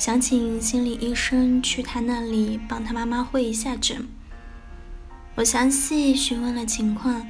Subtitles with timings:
[0.00, 4.08] 想请心理医生去他那里帮他妈妈会一下诊。
[5.34, 7.26] 我详细询问了情况，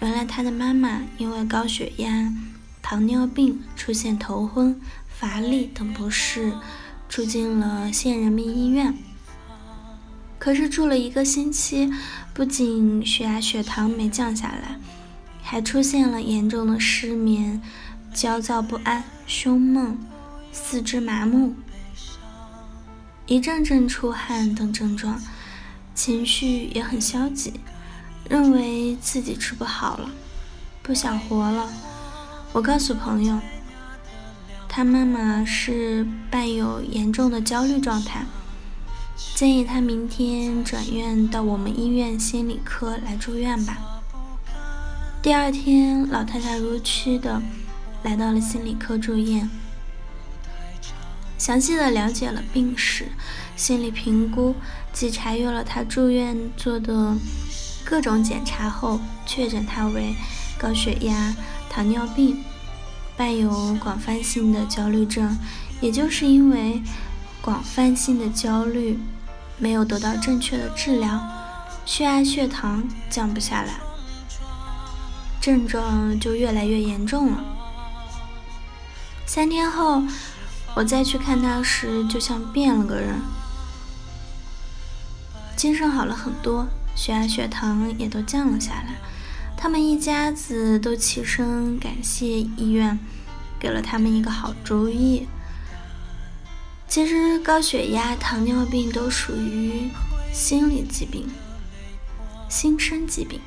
[0.00, 2.32] 原来他的妈妈因为高血压、
[2.80, 6.54] 糖尿病出现头昏、乏力等不适，
[7.06, 8.96] 住进了县人民医院。
[10.38, 11.92] 可是住了一个星期，
[12.32, 14.80] 不仅血压、血糖没降下来，
[15.42, 17.60] 还出现了严重的失眠、
[18.14, 19.98] 焦躁不安、胸闷、
[20.50, 21.54] 四肢麻木、
[23.26, 25.20] 一阵阵出汗等症状。
[25.94, 27.54] 情绪也很消极，
[28.28, 30.10] 认为自己治不好了，
[30.82, 31.66] 不想活了。
[32.52, 33.40] 我告诉朋友，
[34.68, 38.26] 他妈妈是伴有严重的焦虑状态，
[39.34, 43.78] 建议他明天转院到我们医院心理科来住院吧。
[45.22, 47.40] 第二天，老太太如期的
[48.02, 49.48] 来到了心理科住院，
[51.38, 53.06] 详细的了解了病史。
[53.56, 54.54] 心理评估
[54.92, 57.16] 及查阅了他住院做的
[57.84, 60.14] 各种检查后，确诊他为
[60.58, 61.34] 高血压、
[61.70, 62.44] 糖尿病，
[63.16, 65.38] 伴有广泛性的焦虑症。
[65.80, 66.82] 也就是因为
[67.40, 68.98] 广泛性的焦虑
[69.58, 71.20] 没有得到正确的治疗，
[71.84, 73.74] 血压、血糖降不下来，
[75.40, 77.44] 症状就越来越严重了。
[79.26, 80.02] 三天后，
[80.76, 83.18] 我再去看他时，就像变了个人。
[85.56, 88.96] 精神好了很多，血压、血糖也都降了下来。
[89.56, 92.98] 他们一家子都起身感谢医院，
[93.58, 95.26] 给了他们一个好主意。
[96.86, 99.88] 其实高血压、糖尿病都属于
[100.30, 101.26] 心理疾病、
[102.50, 103.40] 心身疾病。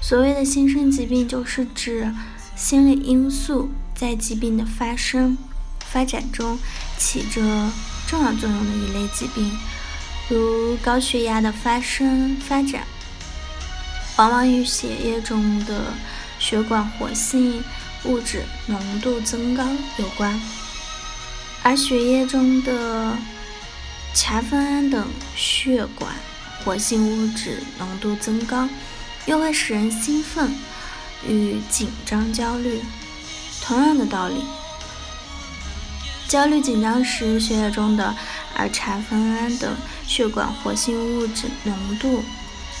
[0.00, 2.14] 所谓的心身疾病，就是指
[2.54, 5.36] 心理因素在疾病的发生、
[5.92, 6.58] 发展中
[6.98, 7.40] 起着
[8.06, 9.50] 重要作用的一类疾病。
[10.28, 12.86] 如高血压的发生发展，
[14.16, 15.92] 往往与血液中的
[16.38, 17.62] 血管活性
[18.04, 19.64] 物质浓度增高
[19.96, 20.40] 有关，
[21.62, 23.16] 而血液中的
[24.14, 26.14] 茶酚胺等血管
[26.64, 28.68] 活性物质浓度增高，
[29.26, 30.54] 又会使人兴奋
[31.26, 32.80] 与紧张、焦虑。
[33.62, 34.44] 同样的道理，
[36.30, 38.14] 焦虑紧张时，血液中的
[38.56, 39.74] 儿茶酚胺等
[40.06, 42.22] 血管活性物质浓度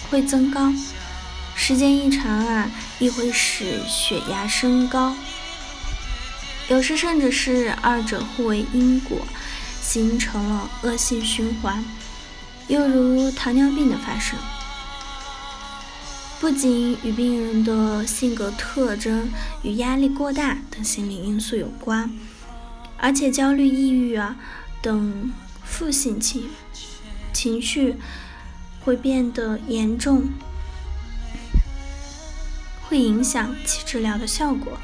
[0.08, 0.72] 会增高，
[1.56, 5.16] 时间一长啊，亦会使血压升高。
[6.68, 9.18] 有时甚至是二者互为因果，
[9.82, 11.84] 形成了恶性循环。
[12.68, 14.38] 又如糖尿病的发生，
[16.38, 19.28] 不仅与病人的性格特征
[19.64, 22.08] 与压力过大等心理因素有关，
[23.00, 24.36] 而且焦虑、抑郁啊
[24.82, 25.32] 等。
[25.62, 26.50] 负性情
[27.32, 27.94] 情绪
[28.80, 30.24] 会变得严重，
[32.82, 34.76] 会影响其治疗的效果。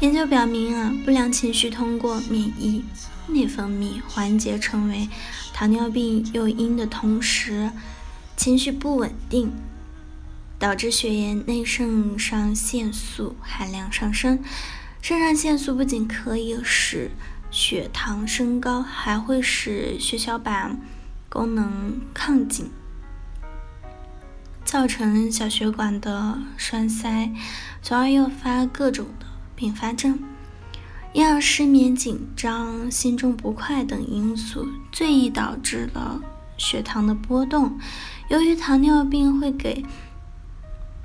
[0.00, 2.82] 研究表明啊，不良情绪通过免疫
[3.28, 5.06] 内分泌环节成为
[5.52, 7.70] 糖尿病诱因的同时，
[8.34, 9.52] 情绪不稳定，
[10.58, 14.42] 导致血液内肾上腺素含量上升。
[15.02, 17.10] 肾上腺素不仅可以使
[17.52, 20.80] 血糖升高还会使血小板
[21.28, 22.70] 功能亢进，
[24.64, 27.30] 造成小血管的栓塞，
[27.82, 30.18] 从而诱发各种的并发症。
[31.12, 36.22] 因，失眠、紧张、心中不快等因素最易导致了
[36.56, 37.78] 血糖的波动。
[38.30, 39.84] 由于糖尿病会给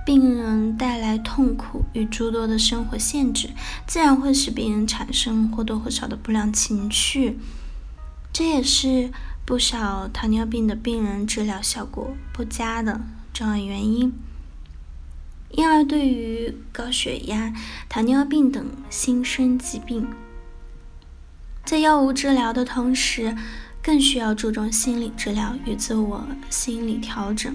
[0.08, 3.50] 病人带来痛苦与诸多的生活限制，
[3.86, 7.38] 自然会使病人产生或多或少的不良情绪，
[8.32, 9.12] 这也是
[9.46, 13.02] 不少糖尿病的病人治疗效果不佳的
[13.34, 14.14] 重要原因。
[15.50, 17.54] 因而，对于高血压、
[17.90, 20.08] 糖尿病等心身疾病，
[21.66, 23.36] 在药物治疗的同时，
[23.84, 27.54] 更需要注重心理治疗与自我心理调整。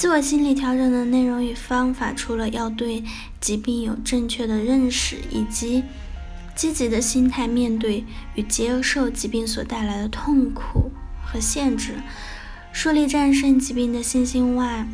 [0.00, 3.04] 自我心理调整的内容与方法，除了要对
[3.38, 5.84] 疾病有正确的认识，以及
[6.56, 10.90] 积极的心态面对与接受疾病所带来的痛苦
[11.22, 11.96] 和限制，
[12.72, 14.86] 树立战胜疾病的信心外，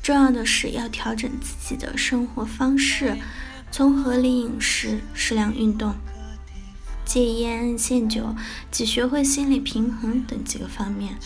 [0.00, 3.16] 重要的是要调整自己的生活方式，
[3.72, 5.96] 从合理饮食、适量运动、
[7.04, 8.36] 戒烟限酒
[8.70, 11.16] 及学会心理平衡等几个方面，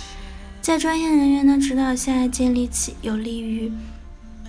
[0.64, 3.70] 在专业人员的指导下，建立起有利于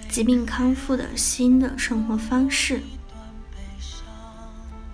[0.08, 2.82] 疾病康复的新的生活方式。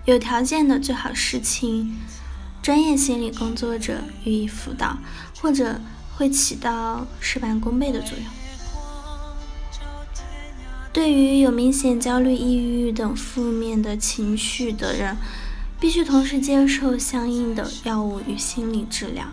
[0.04, 1.96] 有条件的最好是请
[2.60, 4.98] 专业心理工作者予以辅导，
[5.40, 5.80] 或者
[6.16, 8.26] 会起到事半功倍的作用。
[10.92, 15.16] 对于有明显焦虑、抑郁等负面的情绪的人，
[15.78, 19.26] 必须同时接受相应的药物与心理治疗，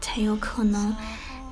[0.00, 0.92] 才有可能